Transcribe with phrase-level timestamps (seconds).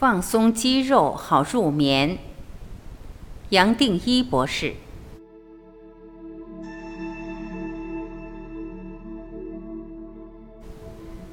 [0.00, 2.16] 放松肌肉好入眠。
[3.50, 4.72] 杨定一博士。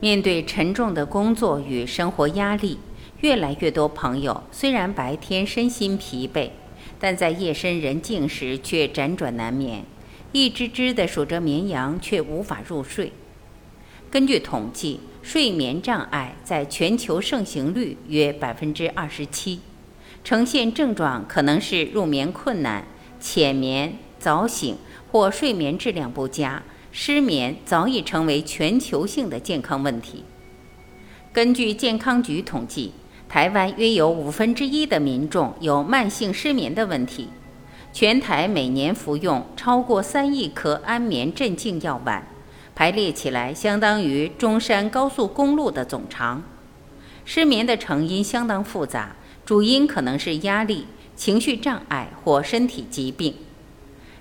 [0.01, 2.77] 面对沉重的工作与生活压力，
[3.21, 6.49] 越来越多朋友虽然白天身心疲惫，
[6.99, 9.85] 但在夜深人静时却辗转难眠，
[10.33, 13.13] 一只只的数着绵羊却无法入睡。
[14.11, 14.99] 根据统计，
[15.29, 19.59] 睡眠障碍在全球盛行率约百分之二十七，
[20.23, 22.85] 呈现症状可能是入眠困难、
[23.19, 24.77] 浅眠、早醒
[25.11, 26.63] 或睡眠质量不佳。
[26.93, 30.23] 失眠早已成为全球性的健康问题。
[31.33, 32.93] 根据健康局统计，
[33.27, 37.27] 台湾约有五分之一的民众有慢性失眠的问题，
[37.91, 42.25] 全台每年服用超过三亿颗安眠镇静药丸。
[42.77, 46.43] 排列起来，相当于中山高速公路的总长。
[47.25, 53.33] 失眠的成因相当复杂，主因可能是压力、情绪障碍或身体疾病。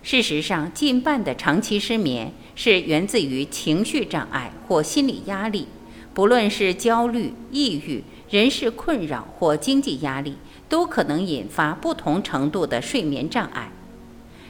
[0.02, 5.68] 事实上，近半的长期失眠是源自于情绪障碍或心理压力，
[6.14, 13.70] 不论是焦虑、抑郁、人事困扰或经济压力，都可能引发不同程度的睡眠障碍。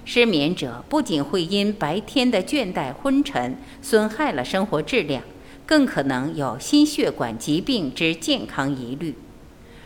[0.07, 5.25] 失眠者不仅会因白天的倦怠昏沉损害了生活质量，
[5.67, 9.17] 更可能有心血管疾病之健康疑虑。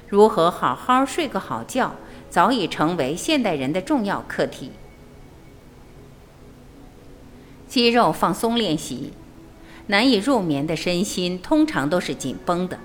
[0.06, 1.96] 如何好好睡个好觉，
[2.28, 4.72] 早已成为现代人的重要课题。
[7.66, 9.14] 肌肉放松练习，
[9.86, 12.78] 难以入眠的身心通常都是紧绷的。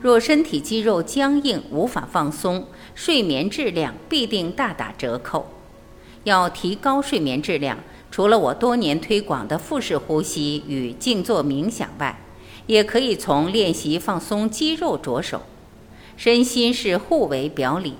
[0.00, 5.46] 若身体肌肉僵硬无法放松，睡眠质量必定大打折扣。
[6.24, 7.78] 要提高睡眠质量，
[8.10, 12.20] 除了我多年推广的腹式呼吸与静坐冥想外，
[12.66, 15.42] 也可以从练习放松肌肉着手。
[16.16, 17.94] 身心是互为表里，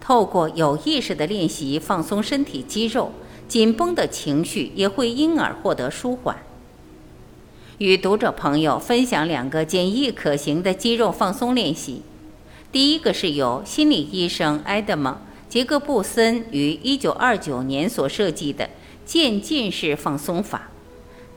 [0.00, 3.12] 透过有意识的练习放松身体肌肉，
[3.46, 6.38] 紧绷的情绪也会因而获得舒缓。
[7.78, 12.00] 与读者朋友分享两个简易可行的肌肉放松练习。
[12.72, 15.18] 第一个是由心理医生埃德蒙。
[15.56, 18.68] 杰克布森于1929年所设计的
[19.06, 20.68] 渐进式放松法，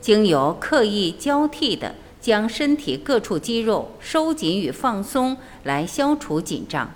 [0.02, 6.92] 经由刻意交替的将身体各处肌肉收紧与放松来消除紧张。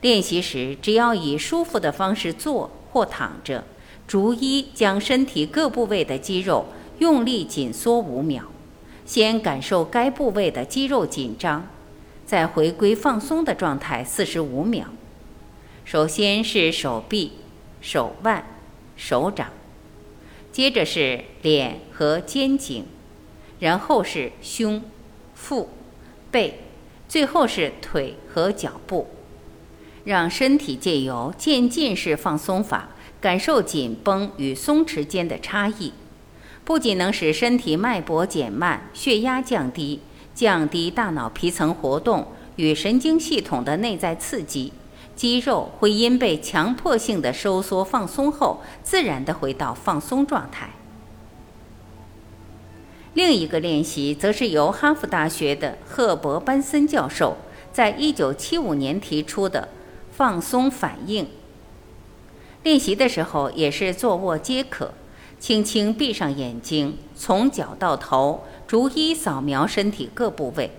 [0.00, 3.64] 练习时，只要以舒服的方式坐或躺着，
[4.06, 6.66] 逐一将身体各部位的肌肉
[7.00, 8.44] 用力紧缩五秒，
[9.04, 11.66] 先感受该部位的肌肉紧张，
[12.24, 14.86] 再回归放松的状态四十五秒。
[15.84, 17.32] 首先是手臂、
[17.82, 18.42] 手腕、
[18.96, 19.48] 手掌，
[20.50, 22.86] 接着是脸和肩颈，
[23.60, 24.82] 然后是胸、
[25.34, 25.68] 腹、
[26.30, 26.60] 背，
[27.06, 29.08] 最后是腿和脚部。
[30.04, 32.88] 让身体借由渐进式放松法，
[33.20, 35.92] 感受紧绷与松弛间的差异，
[36.64, 40.00] 不仅能使身体脉搏减慢、血压降低，
[40.34, 44.72] 降低大脑皮层活动与神经系统的内在刺激。
[45.16, 50.70] 肌肉会因被强迫性的收缩放松后，自然的回到放松状态。
[53.14, 57.36] 另一个练习则是由哈佛大学的赫伯班森教授
[57.72, 59.68] 在一九七五年提出的
[60.10, 61.28] 放松反应。
[62.64, 64.92] 练习的时候也是坐卧皆可，
[65.38, 70.72] 轻轻闭上眼睛，从脚到头逐一扫描身体各部位，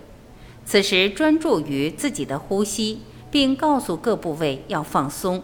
[0.66, 3.00] 此时专注于自己的呼吸。
[3.36, 5.42] 并告诉各部位要放松，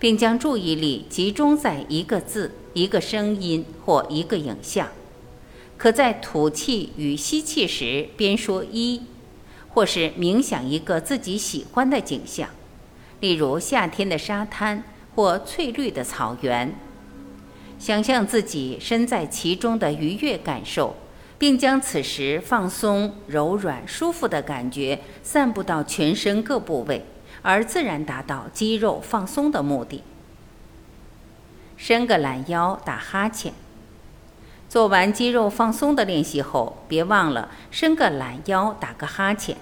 [0.00, 4.88] 并将注意力集中在一个字、一个声音或一个影像。
[5.78, 9.02] 可在吐气与吸气时边说一，
[9.68, 12.48] 或是冥想一个自己喜欢的景象，
[13.20, 14.82] 例如夏天的沙滩
[15.14, 16.74] 或翠绿的草原，
[17.78, 20.96] 想象自己身在其中的愉悦感受，
[21.38, 27.06] 并将此时放松、柔软、舒服的感觉散布到全身各部位。
[27.42, 30.02] 而自然达到肌肉放松的目的。
[31.76, 33.52] 伸个懒腰，打哈欠。
[34.68, 39.56] 做完肌肉放松的练习后，别忘了伸个懒腰，打个哈欠。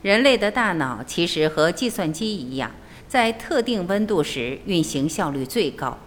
[0.00, 2.70] 人类的大脑其实和计算机一样，
[3.08, 5.98] 在特定温度时运行效率最高。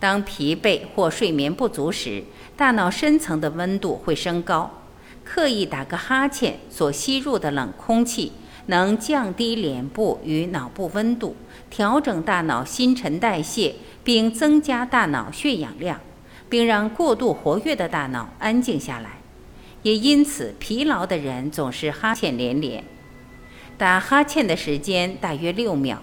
[0.00, 2.24] 当疲惫或睡眠不足时，
[2.56, 4.70] 大脑深层的温度会升高。
[5.24, 8.32] 刻意打个哈欠，所吸入的冷空气。
[8.66, 11.34] 能降低脸部与脑部温度，
[11.68, 13.74] 调整大脑新陈代谢，
[14.04, 16.00] 并增加大脑血氧量，
[16.48, 19.18] 并让过度活跃的大脑安静下来。
[19.82, 22.84] 也因此，疲劳的人总是哈欠连连。
[23.76, 26.00] 打哈欠的时间大约六秒，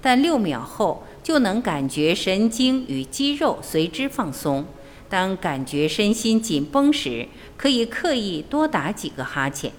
[0.00, 4.66] 但六秒后就能感觉神经与肌肉随之放松。
[5.08, 9.70] 当感觉身心紧绷时，可以刻意多打几个哈欠，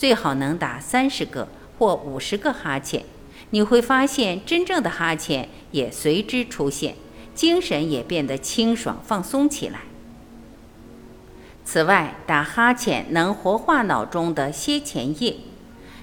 [0.00, 1.46] 最好能打三十个
[1.78, 3.04] 或五十个哈欠。
[3.50, 6.94] 你会发现，真正的哈欠也随之出现，
[7.34, 9.80] 精神也变得清爽放松起来。
[11.66, 15.36] 此外，打哈欠能活化脑中的楔前叶。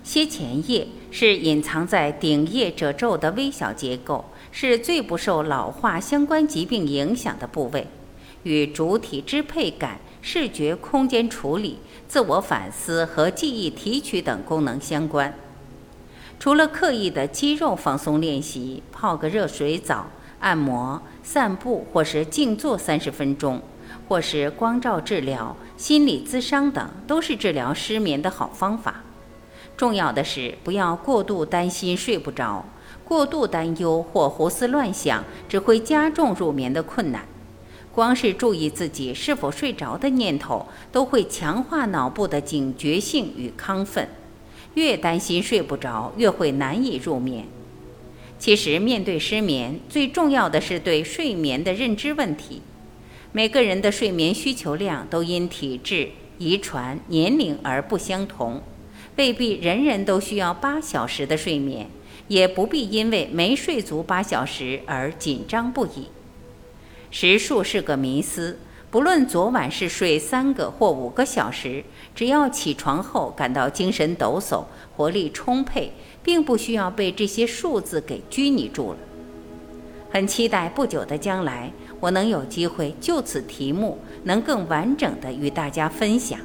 [0.06, 7.88] 楔前叶是隐藏在顶叶褶皱的微小结构，是最不受老化相关疾病影响的部位。
[8.48, 15.34] 与主体支配感、视觉空间处理、自我反思和记忆提取等功能相关。
[16.40, 20.08] 除了刻意的肌肉放松练习，泡个热水澡、
[20.40, 23.62] 按摩、散步，或是静坐三十分钟，
[24.08, 29.02] 或是光照治疗、心理咨商等，都是治疗失眠的好方法。
[29.76, 32.66] 重要的是，不要过度担心睡不着，
[33.04, 37.26] 过度担忧或胡思乱想，只会加重入眠的困难。
[37.98, 44.08] 光是注意自己是否睡着的念头，都会强化脑部的警觉性与亢奋。
[44.76, 47.46] 越担心睡不着，越会难以入眠。
[48.38, 52.62] 其实，面对失眠，最重要的是对睡眠的认知问题。
[53.32, 58.62] 每个人的睡眠需求量都因体质、遗传、年龄而不相同，
[59.16, 61.90] 未必人人都需要八小时的睡眠，
[62.28, 66.10] 也不必因为没睡足八小时而紧张不已。
[67.10, 68.60] 时数是个迷思，
[68.92, 71.84] 不论昨晚是睡三个或五个小时，
[72.14, 74.66] 只要起床后感到精神抖擞、
[74.96, 78.98] 活力充沛，并不需要被这些数字给拘泥住了。
[80.10, 86.40] 很期待不久的将来，我能有机会就此题目，能更完整的与大家分享。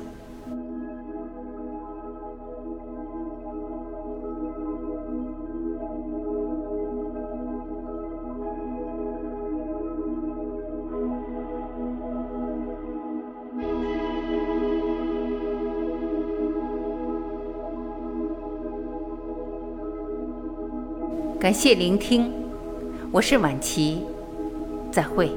[21.43, 22.33] 感谢聆听，
[23.11, 24.01] 我是晚琪，
[24.93, 25.29] 再会。